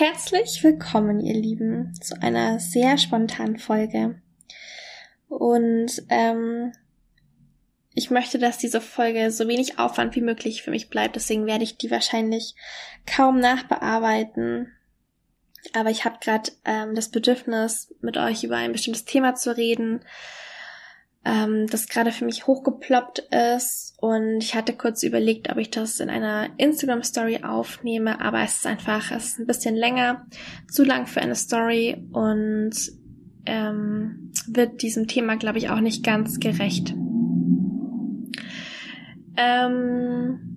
[0.00, 4.18] Herzlich willkommen, ihr Lieben, zu einer sehr spontanen Folge.
[5.28, 6.72] Und ähm,
[7.92, 11.64] ich möchte, dass diese Folge so wenig Aufwand wie möglich für mich bleibt, deswegen werde
[11.64, 12.54] ich die wahrscheinlich
[13.04, 14.72] kaum nachbearbeiten.
[15.74, 20.00] Aber ich habe gerade ähm, das Bedürfnis, mit euch über ein bestimmtes Thema zu reden,
[21.24, 23.28] ähm, das gerade für mich hochgeploppt
[23.58, 28.42] ist und ich hatte kurz überlegt, ob ich das in einer Instagram Story aufnehme, aber
[28.42, 30.26] es ist einfach, es ist ein bisschen länger,
[30.70, 32.72] zu lang für eine Story und
[33.46, 36.94] ähm, wird diesem Thema, glaube ich, auch nicht ganz gerecht.
[39.36, 40.50] Ähm,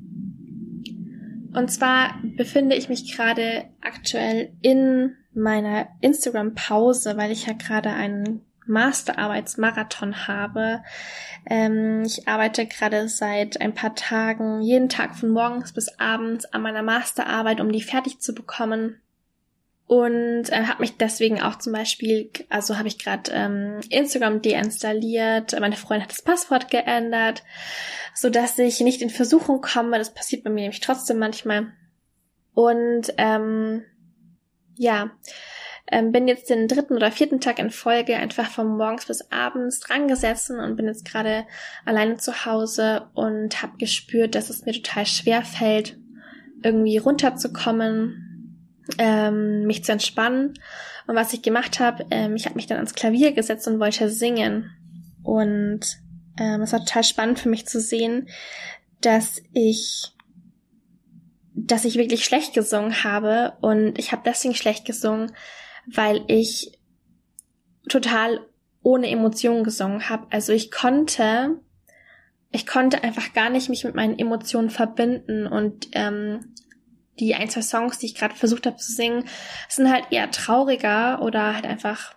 [1.54, 8.42] und zwar befinde ich mich gerade aktuell in meiner Instagram-Pause, weil ich ja gerade einen
[8.66, 10.84] Masterarbeitsmarathon habe.
[11.50, 16.62] Ähm, ich arbeite gerade seit ein paar Tagen jeden Tag von morgens bis abends an
[16.62, 19.00] meiner Masterarbeit, um die fertig zu bekommen.
[19.86, 25.60] Und äh, habe mich deswegen auch zum Beispiel, also habe ich gerade ähm, Instagram deinstalliert,
[25.60, 27.44] meine Freundin hat das Passwort geändert,
[28.16, 29.98] so dass ich nicht in Versuchung komme.
[29.98, 31.74] Das passiert bei mir nämlich trotzdem manchmal.
[32.54, 33.84] Und ähm,
[34.76, 35.12] ja,
[35.94, 39.80] ähm, bin jetzt den dritten oder vierten Tag in Folge einfach von morgens bis abends
[39.80, 41.46] dran gesessen und bin jetzt gerade
[41.86, 45.98] alleine zu Hause und habe gespürt, dass es mir total schwer fällt,
[46.64, 50.56] irgendwie runterzukommen, ähm, mich zu entspannen.
[51.06, 54.10] Und was ich gemacht habe, ähm, ich habe mich dann ans Klavier gesetzt und wollte
[54.10, 54.72] singen.
[55.22, 55.82] Und
[56.40, 58.28] ähm, es war total spannend für mich zu sehen,
[59.02, 60.10] dass ich
[61.56, 65.32] dass ich wirklich schlecht gesungen habe und ich habe deswegen schlecht gesungen,
[65.86, 66.80] weil ich
[67.90, 68.46] total
[68.82, 70.28] ohne Emotionen gesungen habe.
[70.30, 71.60] Also ich konnte,
[72.52, 76.54] ich konnte einfach gar nicht mich mit meinen Emotionen verbinden und ähm,
[77.20, 79.26] die ein, zwei Songs, die ich gerade versucht habe zu singen,
[79.70, 82.16] sind halt eher trauriger oder halt einfach,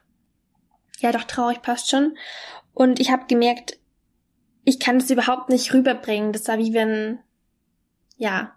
[0.98, 2.16] ja doch traurig passt schon.
[2.72, 3.78] Und ich habe gemerkt,
[4.64, 6.32] ich kann es überhaupt nicht rüberbringen.
[6.32, 7.18] Das war wie wenn,
[8.16, 8.56] ja,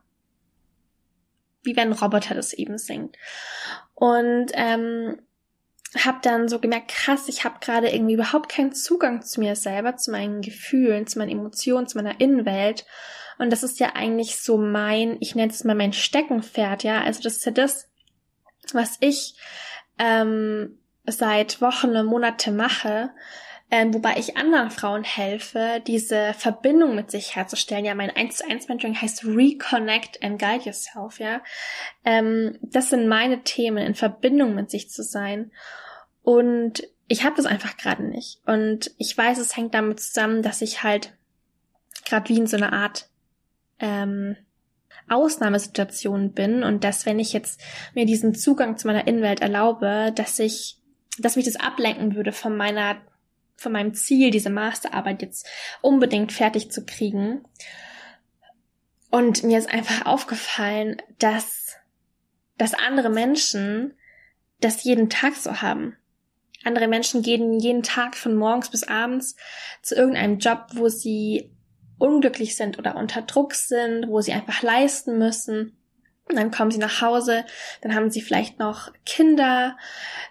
[1.64, 3.16] wie wenn ein Roboter das eben singt.
[4.00, 5.20] Und ähm,
[5.98, 9.98] habe dann so gemerkt, krass, ich habe gerade irgendwie überhaupt keinen Zugang zu mir selber,
[9.98, 12.86] zu meinen Gefühlen, zu meinen Emotionen, zu meiner Innenwelt.
[13.40, 17.02] Und das ist ja eigentlich so mein, ich nenne es mal mein Steckenpferd, ja.
[17.02, 17.90] Also das ist ja das,
[18.72, 19.36] was ich
[19.98, 23.09] ähm, seit Wochen und Monate mache,
[23.72, 27.85] ähm, wobei ich anderen Frauen helfe, diese Verbindung mit sich herzustellen.
[27.85, 31.41] Ja, mein 1 zu 1 Mentoring heißt Reconnect and Guide Yourself, ja.
[32.03, 35.52] Ähm, das sind meine Themen, in Verbindung mit sich zu sein.
[36.24, 38.41] Und ich habe das einfach gerade nicht.
[38.46, 41.13] Und ich weiß, es hängt damit zusammen, dass ich halt
[42.06, 43.09] gerade wie in so einer Art
[43.79, 44.35] ähm,
[45.09, 47.62] Ausnahmesituation bin und dass wenn ich jetzt
[47.94, 50.78] mir diesen Zugang zu meiner Innenwelt erlaube, dass ich,
[51.18, 52.97] dass mich das ablenken würde von meiner
[53.59, 55.47] von meinem Ziel, diese Masterarbeit jetzt
[55.81, 57.44] unbedingt fertig zu kriegen.
[59.12, 61.75] Und mir ist einfach aufgefallen, dass,
[62.58, 63.96] dass andere Menschen
[64.62, 65.96] das jeden Tag so haben.
[66.64, 69.36] Andere Menschen gehen jeden Tag von morgens bis abends
[69.81, 71.52] zu irgendeinem Job, wo sie
[71.97, 75.78] unglücklich sind oder unter Druck sind, wo sie einfach leisten müssen.
[76.28, 77.46] Und dann kommen sie nach Hause,
[77.81, 79.78] dann haben sie vielleicht noch Kinder,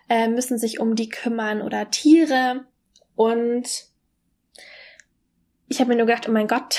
[0.08, 2.66] äh, müssen sich um die kümmern oder Tiere
[3.18, 3.68] und
[5.66, 6.78] ich habe mir nur gedacht, oh mein Gott,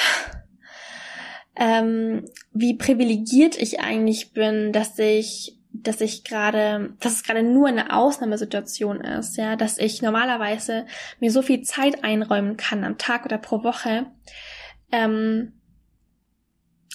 [1.57, 2.23] ähm,
[2.53, 7.93] wie privilegiert ich eigentlich bin, dass ich dass ich gerade, dass es gerade nur eine
[7.93, 10.85] Ausnahmesituation ist, ja, dass ich normalerweise
[11.19, 14.07] mir so viel Zeit einräumen kann am Tag oder pro Woche,
[14.91, 15.53] ähm,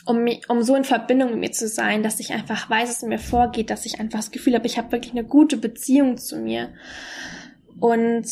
[0.06, 3.10] um, um so in Verbindung mit mir zu sein, dass ich einfach weiß, was in
[3.10, 6.38] mir vorgeht, dass ich einfach das Gefühl habe, ich habe wirklich eine gute Beziehung zu
[6.38, 6.75] mir.
[7.78, 8.27] Und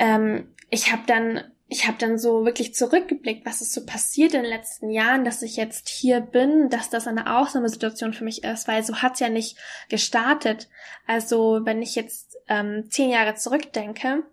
[0.00, 4.42] ähm, ich habe dann ich habe dann so wirklich zurückgeblickt, was ist so passiert in
[4.42, 8.66] den letzten Jahren, dass ich jetzt hier bin, dass das eine Ausnahmesituation für mich ist,
[8.66, 9.56] weil so hat's ja nicht
[9.88, 10.68] gestartet.
[11.06, 14.24] Also wenn ich jetzt ähm, zehn Jahre zurückdenke,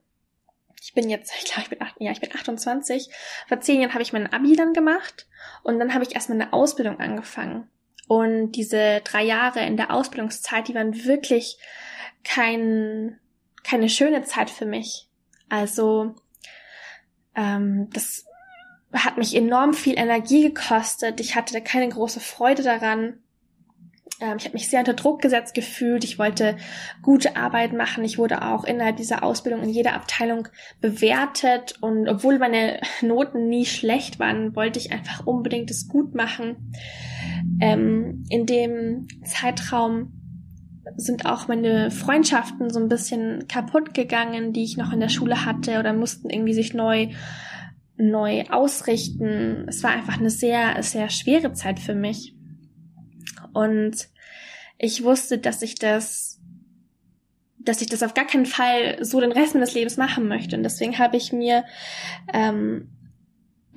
[0.82, 3.08] ich bin jetzt, ich glaube, ich bin, acht, ja, ich bin 28.
[3.48, 5.28] Vor zehn Jahren habe ich mein Abi dann gemacht
[5.62, 7.70] und dann habe ich erstmal eine Ausbildung angefangen.
[8.08, 11.60] Und diese drei Jahre in der Ausbildungszeit, die waren wirklich
[12.24, 13.20] kein,
[13.64, 15.07] keine schöne Zeit für mich
[15.50, 16.16] also
[17.36, 18.26] ähm, das
[18.94, 21.20] hat mich enorm viel Energie gekostet.
[21.20, 23.20] Ich hatte keine große Freude daran.
[24.20, 26.04] Ähm, ich habe mich sehr unter Druck gesetzt gefühlt.
[26.04, 26.58] Ich wollte
[27.02, 28.04] gute Arbeit machen.
[28.04, 30.48] Ich wurde auch innerhalb dieser Ausbildung in jeder Abteilung
[30.82, 31.76] bewertet.
[31.82, 36.74] Und obwohl meine Noten nie schlecht waren, wollte ich einfach unbedingt es gut machen.
[37.62, 40.17] Ähm, in dem Zeitraum
[40.96, 45.46] sind auch meine Freundschaften so ein bisschen kaputt gegangen, die ich noch in der Schule
[45.46, 47.10] hatte oder mussten irgendwie sich neu
[47.98, 49.66] neu ausrichten.
[49.68, 52.36] Es war einfach eine sehr sehr schwere Zeit für mich.
[53.54, 54.08] Und
[54.78, 56.40] ich wusste, dass ich das
[57.60, 60.56] dass ich das auf gar keinen Fall so den Rest meines Lebens machen möchte.
[60.56, 61.66] Und deswegen habe ich mir
[62.34, 62.90] ähm,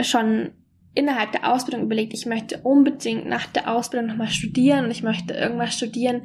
[0.00, 0.52] schon
[0.92, 5.34] innerhalb der Ausbildung überlegt, ich möchte unbedingt nach der Ausbildung nochmal studieren und ich möchte
[5.34, 6.22] irgendwas studieren,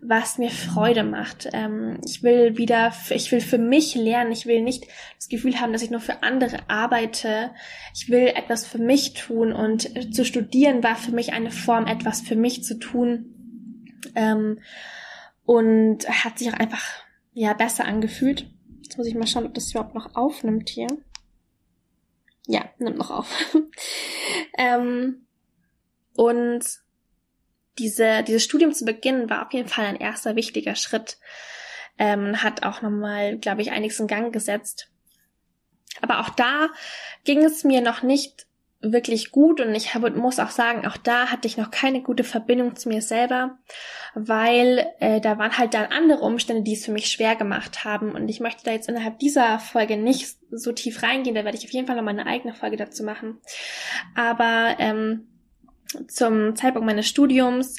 [0.00, 1.48] was mir Freude macht.
[1.52, 4.84] Ähm, ich will wieder, ich will für mich lernen, ich will nicht
[5.16, 7.50] das Gefühl haben, dass ich nur für andere arbeite.
[7.94, 12.22] Ich will etwas für mich tun und zu studieren war für mich eine Form, etwas
[12.22, 13.32] für mich zu tun.
[14.14, 14.60] Ähm,
[15.44, 16.82] und hat sich auch einfach,
[17.32, 18.50] ja, besser angefühlt.
[18.82, 20.88] Jetzt muss ich mal schauen, ob das überhaupt noch aufnimmt hier.
[22.46, 23.28] Ja, nimmt noch auf.
[24.58, 25.26] ähm,
[26.14, 26.64] und
[27.78, 31.18] diese, dieses Studium zu beginnen war auf jeden Fall ein erster wichtiger Schritt.
[31.98, 34.90] Ähm, hat auch nochmal, glaube ich, einiges in Gang gesetzt.
[36.02, 36.68] Aber auch da
[37.24, 38.46] ging es mir noch nicht
[38.92, 42.24] wirklich gut und ich habe, muss auch sagen, auch da hatte ich noch keine gute
[42.24, 43.58] Verbindung zu mir selber,
[44.14, 48.12] weil äh, da waren halt dann andere Umstände, die es für mich schwer gemacht haben
[48.12, 51.64] und ich möchte da jetzt innerhalb dieser Folge nicht so tief reingehen, da werde ich
[51.64, 53.38] auf jeden Fall noch meine eigene Folge dazu machen.
[54.14, 55.28] Aber ähm,
[56.08, 57.76] zum Zeitpunkt meines Studiums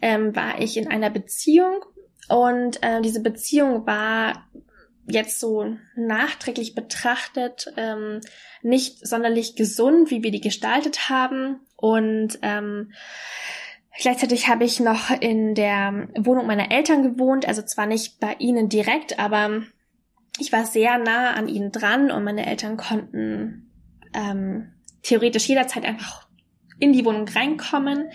[0.00, 1.84] ähm, war ich in einer Beziehung
[2.28, 4.48] und äh, diese Beziehung war
[5.10, 8.20] jetzt so nachträglich betrachtet ähm,
[8.62, 11.60] nicht sonderlich gesund, wie wir die gestaltet haben.
[11.76, 12.92] Und ähm,
[14.00, 18.68] gleichzeitig habe ich noch in der Wohnung meiner Eltern gewohnt, also zwar nicht bei ihnen
[18.68, 19.62] direkt, aber
[20.38, 23.70] ich war sehr nah an ihnen dran und meine Eltern konnten
[24.14, 24.72] ähm,
[25.02, 26.28] theoretisch jederzeit einfach
[26.78, 28.10] in die Wohnung reinkommen.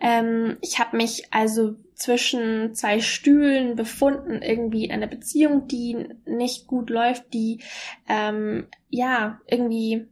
[0.00, 6.66] Ähm, ich habe mich also zwischen zwei Stühlen befunden, irgendwie in einer Beziehung, die nicht
[6.66, 7.60] gut läuft, die
[8.08, 10.08] ähm, ja irgendwie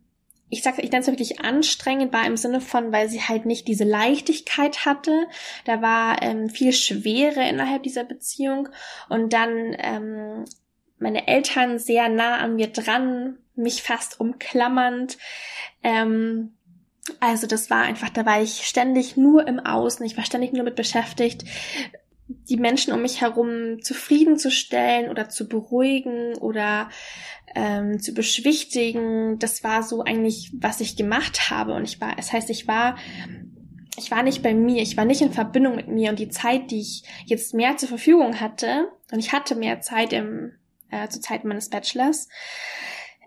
[0.52, 3.68] ich sag, ich nenne es wirklich anstrengend war im Sinne von, weil sie halt nicht
[3.68, 5.28] diese Leichtigkeit hatte.
[5.64, 8.68] Da war ähm, viel Schwere innerhalb dieser Beziehung
[9.08, 10.44] und dann ähm,
[10.98, 15.18] meine Eltern sehr nah an mir dran, mich fast umklammernd.
[15.84, 16.56] Ähm,
[17.18, 20.64] also das war einfach, da war ich ständig nur im Außen, ich war ständig nur
[20.64, 21.44] mit beschäftigt,
[22.48, 26.88] die Menschen um mich herum zufriedenzustellen oder zu beruhigen oder
[27.54, 29.38] ähm, zu beschwichtigen.
[29.38, 31.74] Das war so eigentlich, was ich gemacht habe.
[31.74, 32.96] Und ich war, es das heißt, ich war,
[33.96, 36.10] ich war nicht bei mir, ich war nicht in Verbindung mit mir.
[36.10, 40.12] Und die Zeit, die ich jetzt mehr zur Verfügung hatte, und ich hatte mehr Zeit
[40.12, 40.52] im,
[40.90, 42.28] äh, zur Zeit meines Bachelors,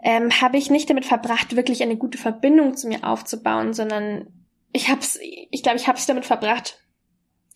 [0.04, 4.28] ähm, habe ich nicht damit verbracht, wirklich eine gute Verbindung zu mir aufzubauen, sondern
[4.74, 6.84] ich hab's, ich glaube, ich habe es damit verbracht,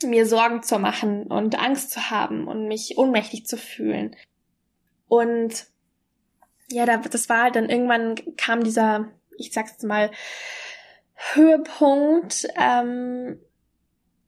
[0.03, 4.15] mir Sorgen zu machen und Angst zu haben und mich ohnmächtig zu fühlen.
[5.09, 5.67] Und
[6.69, 10.11] ja, da, das war halt dann irgendwann kam dieser, ich sag's jetzt mal,
[11.33, 13.39] Höhepunkt, ähm,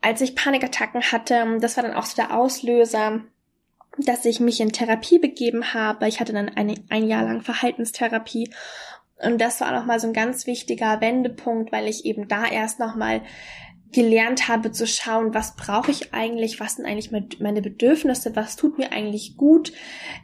[0.02, 1.58] als ich Panikattacken hatte.
[1.60, 3.22] Das war dann auch so der Auslöser,
[3.98, 6.08] dass ich mich in Therapie begeben habe.
[6.08, 8.50] Ich hatte dann eine, ein Jahr lang Verhaltenstherapie.
[9.22, 13.22] Und das war nochmal so ein ganz wichtiger Wendepunkt, weil ich eben da erst nochmal
[13.92, 18.78] gelernt habe zu schauen, was brauche ich eigentlich, was sind eigentlich meine Bedürfnisse, was tut
[18.78, 19.74] mir eigentlich gut,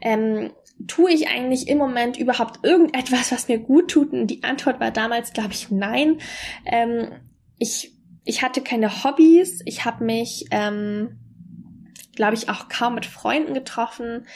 [0.01, 0.51] ähm,
[0.87, 4.13] tue ich eigentlich im Moment überhaupt irgendetwas, was mir gut tut?
[4.13, 6.19] Und die Antwort war damals, glaube ich, nein.
[6.65, 7.07] Ähm,
[7.57, 7.93] ich,
[8.23, 11.17] ich hatte keine Hobbys, ich habe mich ähm,
[12.15, 14.27] glaube ich, auch kaum mit Freunden getroffen.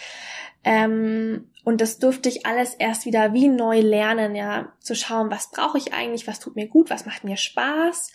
[0.64, 5.52] Ähm, und das durfte ich alles erst wieder wie neu lernen, ja, zu schauen, was
[5.52, 8.12] brauche ich eigentlich, was tut mir gut, was macht mir Spaß,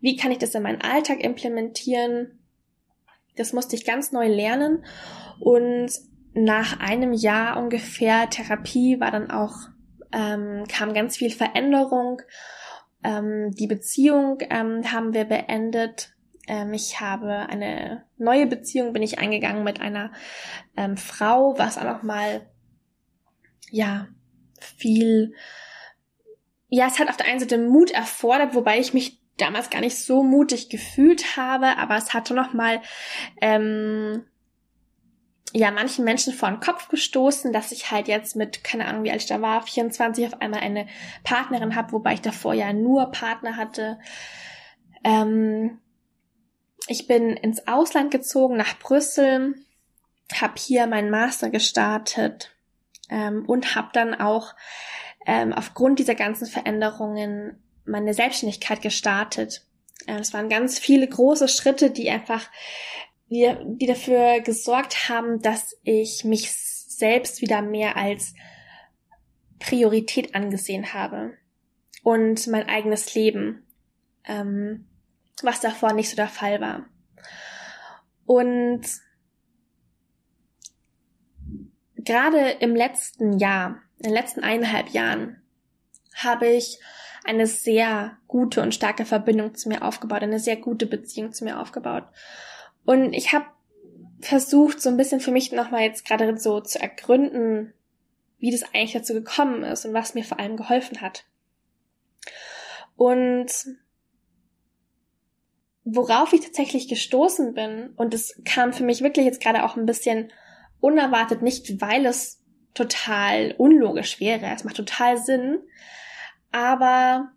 [0.00, 2.38] wie kann ich das in meinen Alltag implementieren.
[3.36, 4.84] Das musste ich ganz neu lernen.
[5.40, 5.90] Und
[6.34, 9.54] nach einem Jahr ungefähr Therapie war dann auch,
[10.12, 12.22] ähm, kam ganz viel Veränderung.
[13.02, 16.12] Ähm, die Beziehung ähm, haben wir beendet
[16.50, 20.10] ähm, ich habe eine neue Beziehung, bin ich eingegangen mit einer
[20.76, 22.44] ähm, Frau, was auch noch mal
[23.70, 24.08] ja
[24.58, 25.32] viel
[26.68, 29.96] ja, es hat auf der einen Seite Mut erfordert, wobei ich mich damals gar nicht
[29.96, 32.80] so mutig gefühlt habe, aber es hatte noch mal
[33.40, 34.24] ähm,
[35.52, 39.12] ja manchen Menschen vor den Kopf gestoßen, dass ich halt jetzt mit keine Ahnung wie
[39.12, 40.88] alt ich da war 24 auf einmal eine
[41.22, 44.00] Partnerin habe, wobei ich davor ja nur Partner hatte.
[45.04, 45.78] Ähm,
[46.90, 49.54] ich bin ins Ausland gezogen, nach Brüssel,
[50.34, 52.50] habe hier meinen Master gestartet
[53.08, 54.54] ähm, und habe dann auch
[55.24, 59.64] ähm, aufgrund dieser ganzen Veränderungen meine Selbstständigkeit gestartet.
[60.06, 62.50] Äh, es waren ganz viele große Schritte, die einfach
[63.28, 68.34] die, die dafür gesorgt haben, dass ich mich selbst wieder mehr als
[69.60, 71.34] Priorität angesehen habe
[72.02, 73.64] und mein eigenes Leben,
[74.24, 74.86] ähm,
[75.44, 76.86] was davor nicht so der Fall war.
[78.26, 78.82] Und
[81.96, 85.42] gerade im letzten Jahr, in den letzten eineinhalb Jahren,
[86.14, 86.78] habe ich
[87.24, 91.60] eine sehr gute und starke Verbindung zu mir aufgebaut, eine sehr gute Beziehung zu mir
[91.60, 92.04] aufgebaut.
[92.84, 93.46] Und ich habe
[94.20, 97.74] versucht, so ein bisschen für mich nochmal jetzt gerade so zu ergründen,
[98.38, 101.24] wie das eigentlich dazu gekommen ist und was mir vor allem geholfen hat.
[102.96, 103.50] Und
[105.94, 109.86] worauf ich tatsächlich gestoßen bin, und es kam für mich wirklich jetzt gerade auch ein
[109.86, 110.32] bisschen
[110.80, 112.42] unerwartet, nicht weil es
[112.74, 115.58] total unlogisch wäre, es macht total Sinn,
[116.52, 117.32] aber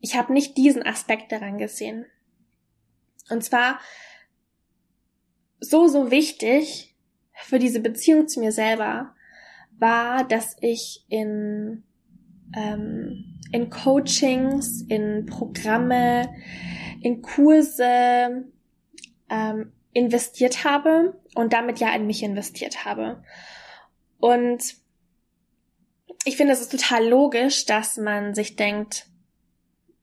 [0.00, 2.06] ich habe nicht diesen Aspekt daran gesehen.
[3.28, 3.78] Und zwar
[5.60, 6.96] so, so wichtig
[7.34, 9.14] für diese Beziehung zu mir selber
[9.78, 11.84] war, dass ich in,
[12.56, 16.34] ähm, in Coachings, in Programme,
[17.00, 18.44] in Kurse
[19.28, 23.22] ähm, investiert habe und damit ja in mich investiert habe.
[24.18, 24.74] Und
[26.24, 29.06] ich finde, es ist total logisch, dass man sich denkt,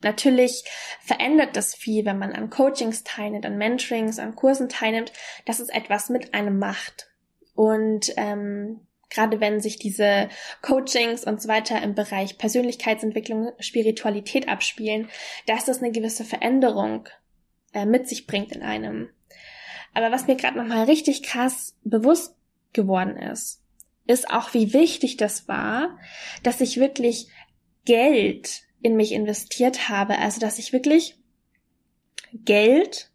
[0.02, 0.64] natürlich
[1.02, 5.14] verändert das viel, wenn man an Coachings teilnimmt, an Mentorings, an Kursen teilnimmt,
[5.46, 7.10] dass es etwas mit einem macht.
[7.54, 10.30] Und ähm, gerade wenn sich diese
[10.62, 15.10] Coachings und so weiter im Bereich Persönlichkeitsentwicklung, Spiritualität abspielen,
[15.46, 17.08] dass das eine gewisse Veränderung
[17.74, 19.10] äh, mit sich bringt in einem.
[19.94, 22.36] Aber was mir gerade nochmal richtig krass bewusst
[22.74, 23.64] geworden ist,
[24.06, 25.98] ist auch, wie wichtig das war,
[26.44, 27.28] dass ich wirklich
[27.86, 30.18] Geld in mich investiert habe.
[30.20, 31.18] Also, dass ich wirklich
[32.34, 33.12] Geld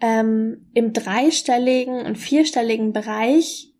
[0.00, 3.72] ähm, im dreistelligen und vierstelligen Bereich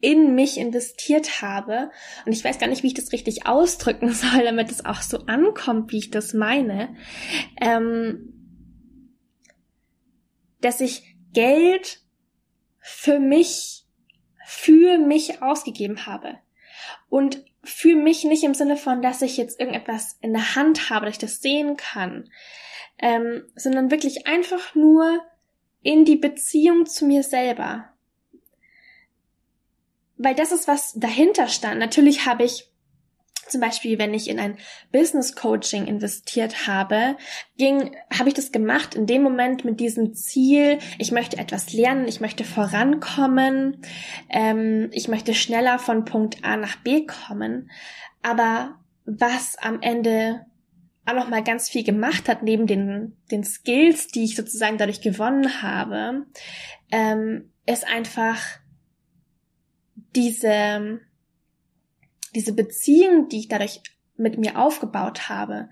[0.00, 1.90] in mich investiert habe.
[2.24, 5.26] Und ich weiß gar nicht, wie ich das richtig ausdrücken soll, damit es auch so
[5.26, 6.96] ankommt, wie ich das meine.
[7.60, 8.34] Ähm,
[10.60, 12.00] dass ich Geld
[12.78, 13.86] für mich,
[14.44, 16.38] für mich ausgegeben habe.
[17.08, 21.06] Und für mich nicht im Sinne von, dass ich jetzt irgendetwas in der Hand habe,
[21.06, 22.30] dass ich das sehen kann,
[22.98, 25.20] ähm, sondern wirklich einfach nur
[25.82, 27.89] in die Beziehung zu mir selber.
[30.22, 31.78] Weil das ist, was dahinter stand.
[31.78, 32.70] Natürlich habe ich
[33.48, 34.58] zum Beispiel, wenn ich in ein
[34.92, 37.16] Business Coaching investiert habe,
[37.56, 42.06] ging, habe ich das gemacht in dem Moment mit diesem Ziel, ich möchte etwas lernen,
[42.06, 43.78] ich möchte vorankommen,
[44.28, 47.70] ähm, ich möchte schneller von Punkt A nach B kommen.
[48.22, 50.46] Aber was am Ende
[51.06, 55.00] auch noch mal ganz viel gemacht hat, neben den, den Skills, die ich sozusagen dadurch
[55.00, 56.26] gewonnen habe,
[56.92, 58.38] ähm, ist einfach
[60.16, 61.00] diese,
[62.34, 63.82] diese Beziehung, die ich dadurch
[64.16, 65.68] mit mir aufgebaut habe,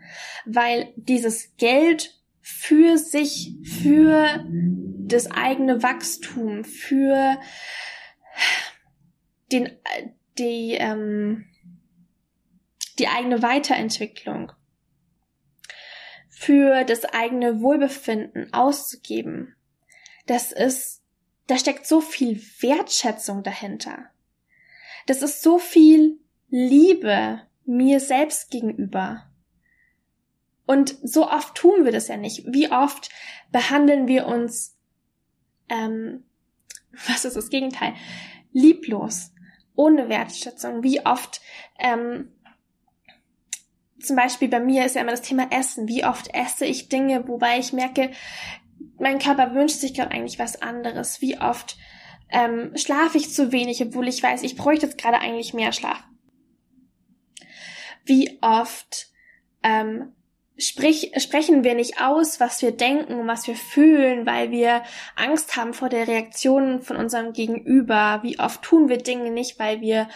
[0.46, 7.38] weil dieses Geld für sich, für das eigene Wachstum, für
[9.52, 9.70] den,
[10.38, 11.44] die, ähm,
[12.98, 14.52] die eigene Weiterentwicklung,
[16.30, 19.54] für das eigene Wohlbefinden auszugeben,
[20.26, 21.02] das ist,
[21.48, 24.10] da steckt so viel Wertschätzung dahinter.
[25.08, 29.24] Das ist so viel Liebe mir selbst gegenüber.
[30.66, 32.44] Und so oft tun wir das ja nicht.
[32.46, 33.08] Wie oft
[33.50, 34.76] behandeln wir uns,
[35.70, 36.24] ähm,
[37.08, 37.94] was ist das Gegenteil?
[38.52, 39.32] Lieblos,
[39.74, 40.82] ohne Wertschätzung.
[40.82, 41.40] Wie oft,
[41.78, 42.30] ähm,
[44.02, 45.88] zum Beispiel bei mir ist ja immer das Thema Essen.
[45.88, 48.10] Wie oft esse ich Dinge, wobei ich merke,
[48.98, 51.22] mein Körper wünscht sich gerade eigentlich was anderes.
[51.22, 51.78] Wie oft
[52.30, 56.02] ähm, schlafe ich zu wenig, obwohl ich weiß, ich bräuchte jetzt gerade eigentlich mehr Schlaf
[58.08, 59.08] wie oft
[59.62, 60.12] ähm,
[60.56, 64.82] sprich, sprechen wir nicht aus, was wir denken und was wir fühlen, weil wir
[65.14, 68.20] Angst haben vor der Reaktion von unserem Gegenüber.
[68.22, 70.08] Wie oft tun wir Dinge nicht, weil wir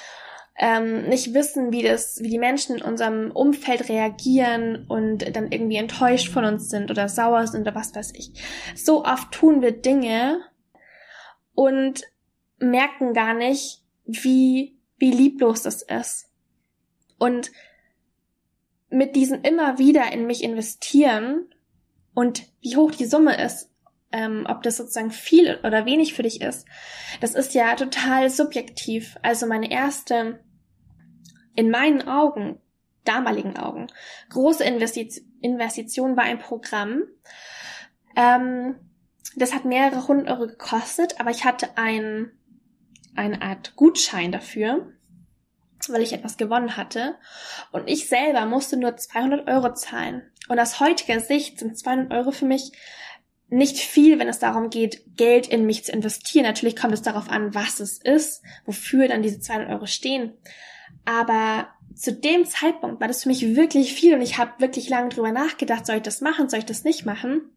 [0.58, 5.76] ähm, nicht wissen, wie das, wie die Menschen in unserem Umfeld reagieren und dann irgendwie
[5.76, 8.32] enttäuscht von uns sind oder sauer sind oder was weiß ich.
[8.74, 10.40] So oft tun wir Dinge
[11.54, 12.02] und
[12.58, 16.30] merken gar nicht, wie, wie lieblos das ist.
[17.18, 17.52] Und
[18.90, 21.46] mit diesem immer wieder in mich investieren
[22.14, 23.70] und wie hoch die Summe ist,
[24.12, 26.66] ähm, ob das sozusagen viel oder wenig für dich ist,
[27.20, 29.16] das ist ja total subjektiv.
[29.22, 30.40] Also meine erste,
[31.54, 32.60] in meinen Augen,
[33.04, 33.86] damaligen Augen,
[34.28, 37.04] große Investition, war ein Programm,
[38.14, 38.76] ähm,
[39.36, 42.32] das hat mehrere hundert Euro gekostet, aber ich hatte ein,
[43.14, 44.92] eine Art Gutschein dafür,
[45.88, 47.16] weil ich etwas gewonnen hatte.
[47.70, 50.22] Und ich selber musste nur 200 Euro zahlen.
[50.48, 52.72] Und aus heutiger Sicht sind 200 Euro für mich
[53.48, 56.44] nicht viel, wenn es darum geht, Geld in mich zu investieren.
[56.44, 60.32] Natürlich kommt es darauf an, was es ist, wofür dann diese 200 Euro stehen.
[61.04, 65.10] Aber zu dem Zeitpunkt war das für mich wirklich viel und ich habe wirklich lange
[65.10, 67.50] drüber nachgedacht, soll ich das machen, soll ich das nicht machen?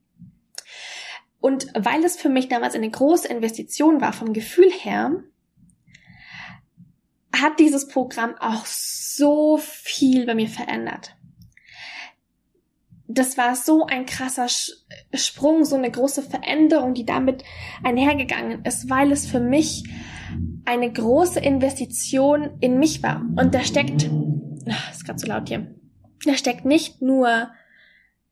[1.46, 5.12] Und weil es für mich damals eine große Investition war vom Gefühl her,
[7.40, 11.16] hat dieses Programm auch so viel bei mir verändert.
[13.08, 14.48] Das war so ein krasser
[15.14, 17.44] Sprung, so eine große Veränderung, die damit
[17.84, 19.84] einhergegangen ist, weil es für mich
[20.66, 23.22] eine große Investition in mich war.
[23.38, 24.10] Und da steckt,
[24.68, 25.76] ach, ist gerade so laut hier,
[26.26, 27.52] da steckt nicht nur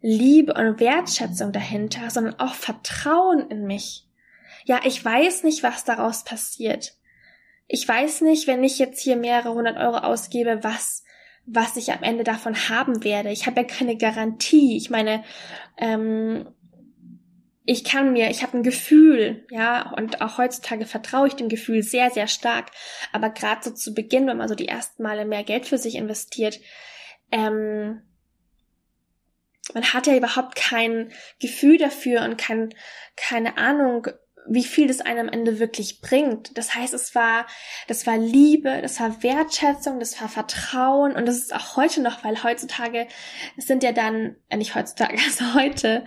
[0.06, 4.06] Liebe und Wertschätzung dahinter, sondern auch Vertrauen in mich.
[4.66, 6.98] Ja, ich weiß nicht, was daraus passiert.
[7.68, 11.04] Ich weiß nicht, wenn ich jetzt hier mehrere hundert Euro ausgebe, was
[11.46, 13.30] was ich am Ende davon haben werde.
[13.30, 14.78] Ich habe ja keine Garantie.
[14.78, 15.24] Ich meine,
[15.78, 16.48] ähm,
[17.66, 21.82] ich kann mir, ich habe ein Gefühl, ja, und auch heutzutage vertraue ich dem Gefühl
[21.82, 22.72] sehr, sehr stark.
[23.12, 25.96] Aber gerade so zu Beginn, wenn man so die ersten Male mehr Geld für sich
[25.96, 26.60] investiert,
[27.32, 28.02] ähm,
[29.74, 32.74] man hat ja überhaupt kein Gefühl dafür und kein,
[33.16, 34.08] keine Ahnung,
[34.48, 36.58] wie viel das einem am Ende wirklich bringt.
[36.58, 37.46] Das heißt, es war,
[37.88, 42.24] das war Liebe, das war Wertschätzung, das war Vertrauen und das ist auch heute noch,
[42.24, 43.08] weil heutzutage
[43.58, 46.04] sind ja dann, äh nicht heutzutage, also heute,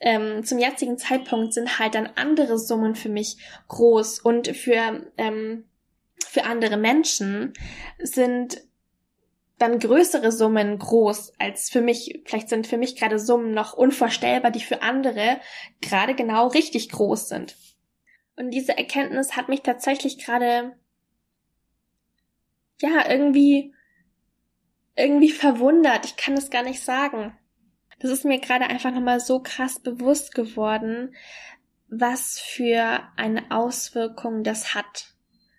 [0.00, 3.36] ähm, zum jetzigen Zeitpunkt sind halt dann andere Summen für mich
[3.68, 5.64] groß und für, ähm,
[6.26, 7.52] für andere Menschen
[7.98, 8.62] sind
[9.60, 12.22] dann größere Summen groß als für mich.
[12.24, 15.38] Vielleicht sind für mich gerade Summen noch unvorstellbar, die für andere
[15.82, 17.56] gerade genau richtig groß sind.
[18.36, 20.78] Und diese Erkenntnis hat mich tatsächlich gerade,
[22.80, 23.74] ja, irgendwie,
[24.96, 26.06] irgendwie verwundert.
[26.06, 27.36] Ich kann es gar nicht sagen.
[27.98, 31.14] Das ist mir gerade einfach nochmal so krass bewusst geworden,
[31.88, 35.12] was für eine Auswirkung das hat.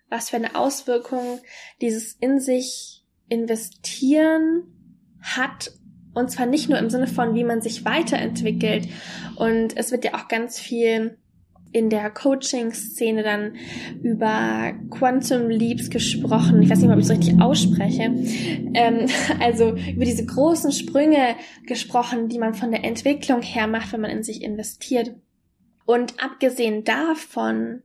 [0.08, 1.40] Was für eine Auswirkung
[1.80, 3.01] dieses in sich
[3.32, 4.64] investieren
[5.22, 5.72] hat.
[6.12, 8.86] Und zwar nicht nur im Sinne von, wie man sich weiterentwickelt.
[9.36, 11.16] Und es wird ja auch ganz viel
[11.72, 13.56] in der Coaching-Szene dann
[14.02, 16.60] über Quantum Leaps gesprochen.
[16.60, 18.12] Ich weiß nicht ob ich es richtig ausspreche.
[18.74, 19.06] Ähm,
[19.40, 24.10] also über diese großen Sprünge gesprochen, die man von der Entwicklung her macht, wenn man
[24.10, 25.14] in sich investiert.
[25.86, 27.82] Und abgesehen davon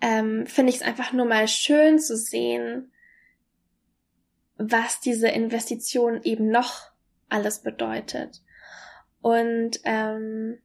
[0.00, 2.90] ähm, finde ich es einfach nur mal schön zu sehen,
[4.56, 6.90] was diese Investition eben noch
[7.28, 8.42] alles bedeutet.
[9.20, 10.58] Und ähm,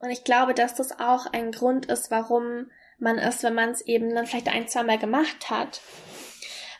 [0.00, 3.80] und ich glaube, dass das auch ein Grund ist, warum man es, wenn man es
[3.82, 5.80] eben dann vielleicht ein, zwei Mal gemacht hat,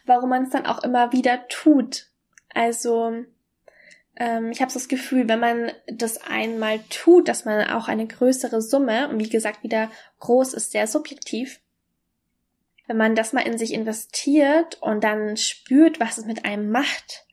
[0.07, 2.07] warum man es dann auch immer wieder tut.
[2.55, 3.25] Also
[4.17, 8.07] ähm, ich habe so das Gefühl, wenn man das einmal tut, dass man auch eine
[8.07, 9.91] größere Summe, und wie gesagt, wieder
[10.21, 11.61] groß ist sehr subjektiv,
[12.89, 17.27] wenn man das mal in sich investiert und dann spürt, was es mit einem macht,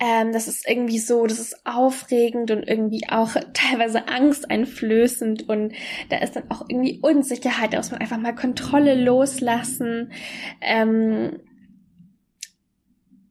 [0.00, 5.72] ähm, das ist irgendwie so, das ist aufregend und irgendwie auch teilweise angsteinflößend und
[6.10, 10.12] da ist dann auch irgendwie Unsicherheit, da muss man einfach mal Kontrolle loslassen.
[10.60, 11.40] Ähm,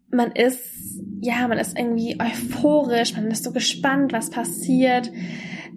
[0.10, 5.12] man ist, ja, man ist irgendwie euphorisch, man ist so gespannt, was passiert.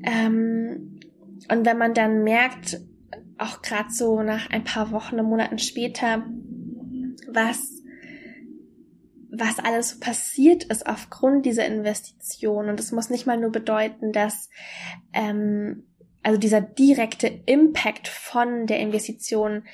[0.05, 1.01] Ähm,
[1.51, 2.79] und wenn man dann merkt,
[3.39, 6.25] auch gerade so nach ein paar Wochen und Monaten später,
[7.29, 7.77] was
[9.39, 12.69] was alles passiert ist aufgrund dieser Investition.
[12.69, 14.49] Und es muss nicht mal nur bedeuten, dass
[15.13, 15.85] ähm,
[16.23, 19.65] also dieser direkte Impact von der Investition,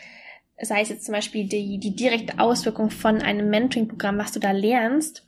[0.60, 4.52] sei es jetzt zum Beispiel die, die direkte Auswirkung von einem Mentoring-Programm, was du da
[4.52, 5.26] lernst,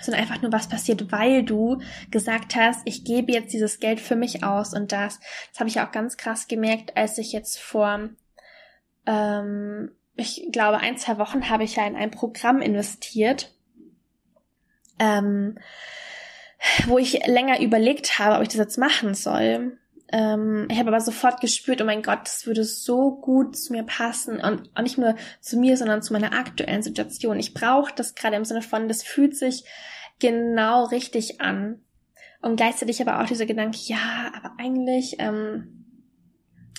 [0.00, 1.80] sondern einfach nur was passiert, weil du
[2.10, 5.80] gesagt hast, ich gebe jetzt dieses Geld für mich aus und das, das habe ich
[5.80, 8.10] auch ganz krass gemerkt, als ich jetzt vor
[9.06, 13.52] ähm, ich glaube, ein, zwei Wochen habe ich ja in ein Programm investiert,
[14.98, 15.58] ähm,
[16.86, 19.78] wo ich länger überlegt habe, ob ich das jetzt machen soll.
[20.14, 23.82] Ähm, ich habe aber sofort gespürt, oh mein Gott, das würde so gut zu mir
[23.82, 27.36] passen und auch nicht nur zu mir, sondern zu meiner aktuellen Situation.
[27.40, 29.64] Ich brauche das gerade im Sinne von, das fühlt sich
[30.20, 31.80] genau richtig an.
[32.40, 35.84] Und gleichzeitig aber auch dieser Gedanke, ja, aber eigentlich ähm,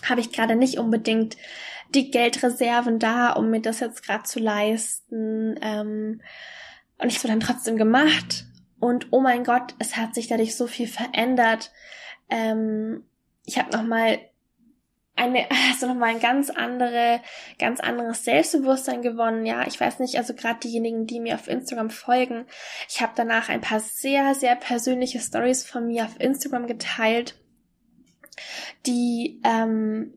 [0.07, 1.35] habe ich gerade nicht unbedingt
[1.93, 5.59] die Geldreserven da, um mir das jetzt gerade zu leisten.
[5.61, 6.21] Ähm,
[6.99, 8.45] und ich habe dann trotzdem gemacht.
[8.79, 11.73] Und oh mein Gott, es hat sich dadurch so viel verändert.
[12.29, 13.03] Ähm,
[13.45, 14.19] ich habe nochmal
[15.15, 17.21] eine, also nochmal ein ganz andere,
[17.59, 19.45] ganz anderes Selbstbewusstsein gewonnen.
[19.45, 22.45] Ja, ich weiß nicht, also gerade diejenigen, die mir auf Instagram folgen,
[22.89, 27.35] ich habe danach ein paar sehr, sehr persönliche Stories von mir auf Instagram geteilt,
[28.85, 30.13] die, ähm,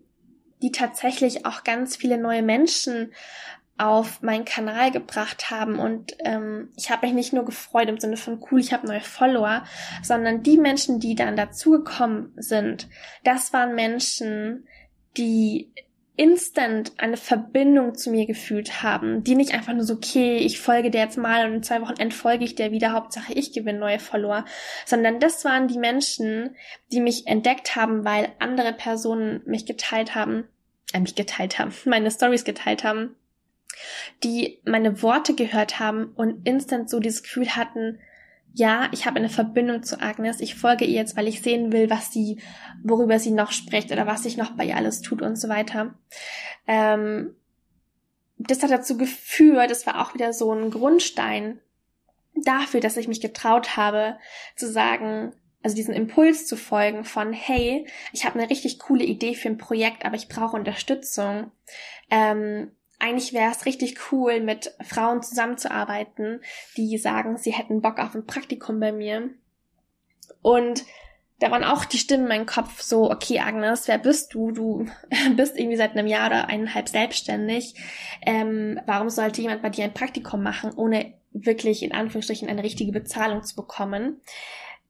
[0.60, 3.12] die tatsächlich auch ganz viele neue Menschen
[3.78, 8.16] auf meinen Kanal gebracht haben und ähm, ich habe mich nicht nur gefreut im Sinne
[8.16, 9.64] von cool, ich habe neue Follower,
[10.02, 12.88] sondern die Menschen, die dann dazugekommen sind,
[13.24, 14.66] das waren Menschen,
[15.16, 15.70] die
[16.18, 20.90] instant eine Verbindung zu mir gefühlt haben, die nicht einfach nur so, okay, ich folge
[20.90, 24.00] der jetzt mal und in zwei Wochen entfolge ich der wieder, Hauptsache ich gewinne neue
[24.00, 24.44] Follower,
[24.84, 26.56] sondern das waren die Menschen,
[26.90, 30.48] die mich entdeckt haben, weil andere Personen mich geteilt haben,
[30.92, 33.14] äh, mich geteilt haben, meine Stories geteilt haben,
[34.24, 37.98] die meine Worte gehört haben und instant so dieses Gefühl hatten,
[38.54, 40.40] ja, ich habe eine Verbindung zu Agnes.
[40.40, 42.40] Ich folge ihr jetzt, weil ich sehen will, was sie,
[42.82, 45.94] worüber sie noch spricht oder was sich noch bei ihr alles tut und so weiter.
[46.66, 47.36] Ähm,
[48.38, 51.60] das hat dazu geführt, das war auch wieder so ein Grundstein
[52.34, 54.16] dafür, dass ich mich getraut habe,
[54.56, 59.34] zu sagen, also diesen Impuls zu folgen von, hey, ich habe eine richtig coole Idee
[59.34, 61.50] für ein Projekt, aber ich brauche Unterstützung.
[62.10, 66.40] Ähm, eigentlich wäre es richtig cool, mit Frauen zusammenzuarbeiten,
[66.76, 69.30] die sagen, sie hätten Bock auf ein Praktikum bei mir.
[70.42, 70.84] Und
[71.40, 74.50] da waren auch die Stimmen in meinem Kopf so, okay, Agnes, wer bist du?
[74.50, 74.86] Du
[75.36, 77.74] bist irgendwie seit einem Jahr oder eineinhalb selbstständig.
[78.26, 82.90] Ähm, warum sollte jemand bei dir ein Praktikum machen, ohne wirklich in Anführungsstrichen eine richtige
[82.90, 84.20] Bezahlung zu bekommen?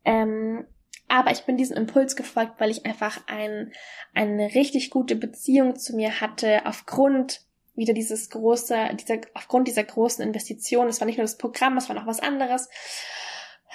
[0.06, 0.66] Ähm,
[1.08, 3.72] aber ich bin diesem Impuls gefolgt, weil ich einfach ein,
[4.14, 7.40] eine richtig gute Beziehung zu mir hatte, aufgrund
[7.78, 11.88] wieder dieses große, dieser, aufgrund dieser großen Investition, es war nicht nur das Programm, es
[11.88, 12.68] war noch was anderes.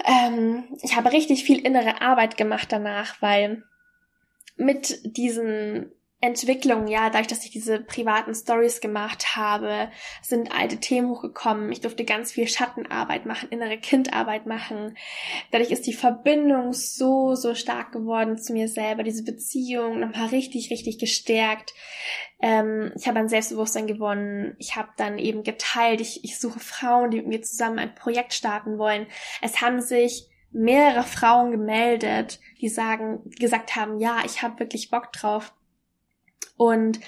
[0.05, 3.63] Ähm, ich habe richtig viel innere Arbeit gemacht danach, weil
[4.55, 5.91] mit diesen
[6.23, 9.89] Entwicklung, ja, dadurch, dass ich diese privaten Stories gemacht habe,
[10.21, 11.69] sind alte Themen hochgekommen.
[11.69, 14.95] Ich durfte ganz viel Schattenarbeit machen, innere Kindarbeit machen.
[15.51, 20.71] Dadurch ist die Verbindung so, so stark geworden zu mir selber, diese Beziehung nochmal richtig,
[20.71, 21.73] richtig gestärkt.
[22.41, 24.55] Ähm, ich habe ein Selbstbewusstsein gewonnen.
[24.59, 25.99] Ich habe dann eben geteilt.
[25.99, 29.07] Ich, ich suche Frauen, die mit mir zusammen ein Projekt starten wollen.
[29.41, 35.11] Es haben sich mehrere Frauen gemeldet, die sagen, gesagt haben, ja, ich habe wirklich Bock
[35.11, 35.53] drauf
[36.57, 36.99] und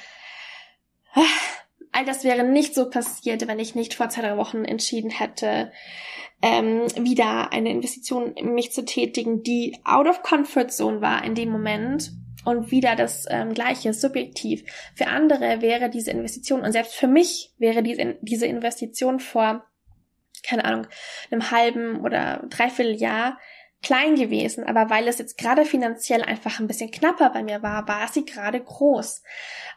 [1.91, 5.71] all das wäre nicht so passiert, wenn ich nicht vor zwei, drei Wochen entschieden hätte,
[6.41, 11.35] ähm, wieder eine Investition in mich zu tätigen, die out of comfort zone war in
[11.35, 12.11] dem Moment.
[12.43, 14.63] Und wieder das ähm, gleiche, subjektiv.
[14.93, 19.65] Für andere wäre diese Investition, und selbst für mich wäre diese, diese Investition vor,
[20.43, 20.85] keine Ahnung,
[21.31, 23.39] einem halben oder dreiviertel Jahr
[23.85, 27.87] klein gewesen, aber weil es jetzt gerade finanziell einfach ein bisschen knapper bei mir war,
[27.87, 29.21] war sie gerade groß.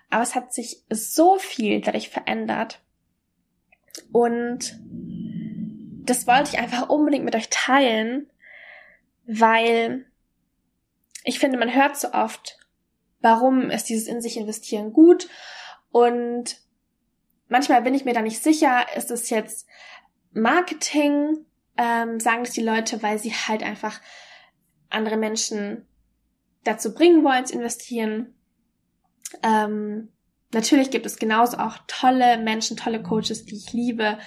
[0.08, 2.80] Aber es hat sich so viel dadurch verändert.
[4.10, 4.80] Und
[6.06, 8.30] das wollte ich einfach unbedingt mit euch teilen,
[9.26, 10.06] weil
[11.24, 12.58] ich finde, man hört so oft,
[13.20, 15.28] warum ist dieses in sich investieren gut
[15.90, 16.56] und
[17.48, 19.66] manchmal bin ich mir da nicht sicher, ist es jetzt
[20.32, 21.44] Marketing
[21.78, 24.00] ähm, sagen das die Leute, weil sie halt einfach
[24.90, 25.86] andere Menschen
[26.64, 28.34] dazu bringen wollen zu investieren.
[29.42, 30.08] Ähm,
[30.52, 34.18] natürlich gibt es genauso auch tolle Menschen, tolle Coaches, die ich liebe,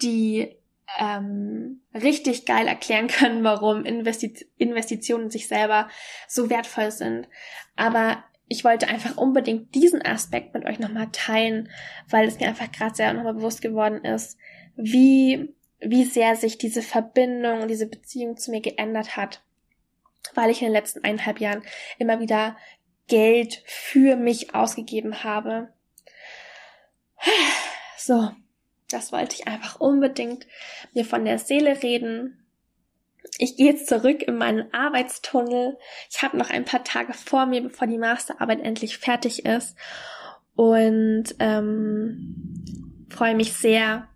[0.00, 0.56] die
[0.98, 5.88] ähm, richtig geil erklären können, warum Investi Investitionen in sich selber
[6.28, 7.28] so wertvoll sind.
[7.74, 11.70] Aber ich wollte einfach unbedingt diesen Aspekt mit euch nochmal teilen,
[12.08, 14.38] weil es mir einfach gerade sehr nochmal bewusst geworden ist,
[14.76, 15.54] wie
[15.84, 19.42] wie sehr sich diese Verbindung und diese Beziehung zu mir geändert hat,
[20.34, 21.62] weil ich in den letzten eineinhalb Jahren
[21.98, 22.56] immer wieder
[23.06, 25.68] Geld für mich ausgegeben habe.
[27.98, 28.30] So,
[28.90, 30.46] das wollte ich einfach unbedingt
[30.92, 32.46] mir von der Seele reden.
[33.38, 35.78] Ich gehe jetzt zurück in meinen Arbeitstunnel.
[36.10, 39.76] Ich habe noch ein paar Tage vor mir, bevor die Masterarbeit endlich fertig ist.
[40.54, 44.08] Und ähm, freue mich sehr,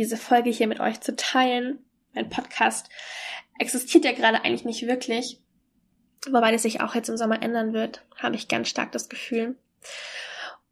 [0.00, 1.78] diese Folge hier mit euch zu teilen.
[2.14, 2.88] Mein Podcast
[3.58, 5.42] existiert ja gerade eigentlich nicht wirklich,
[6.30, 9.56] wobei das sich auch jetzt im Sommer ändern wird, habe ich ganz stark das Gefühl.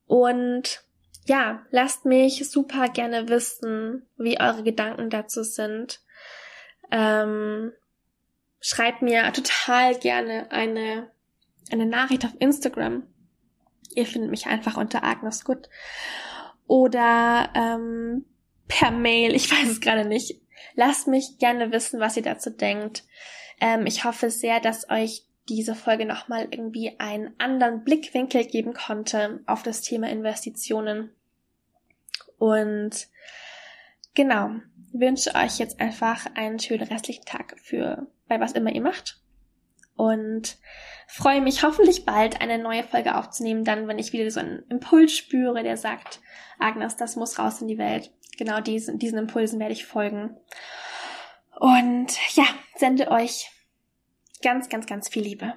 [0.06, 0.82] Und
[1.26, 6.00] ja, lasst mich super gerne wissen, wie eure Gedanken dazu sind.
[6.90, 7.72] Ähm,
[8.60, 11.10] schreibt mir total gerne eine,
[11.70, 13.02] eine Nachricht auf Instagram.
[13.90, 15.68] Ihr findet mich einfach unter Agnes Gut.
[16.66, 18.24] Oder ähm,
[18.68, 20.40] per Mail, ich weiß es gerade nicht.
[20.74, 23.04] Lasst mich gerne wissen, was ihr dazu denkt.
[23.61, 29.40] Ähm, ich hoffe sehr, dass euch diese Folge nochmal irgendwie einen anderen Blickwinkel geben konnte
[29.46, 31.11] auf das Thema Investitionen.
[32.38, 33.09] Und
[34.14, 34.50] genau,
[34.92, 39.20] wünsche euch jetzt einfach einen schönen restlichen Tag für bei was immer ihr macht.
[39.98, 40.56] Und
[41.08, 45.12] freue mich hoffentlich bald eine neue Folge aufzunehmen, dann wenn ich wieder so einen Impuls
[45.12, 46.20] spüre, der sagt,
[46.61, 48.12] Agnes, das muss raus in die Welt.
[48.37, 50.37] Genau diesen, diesen Impulsen werde ich folgen.
[51.58, 52.44] Und ja,
[52.76, 53.50] sende euch
[54.42, 55.54] ganz, ganz, ganz viel Liebe.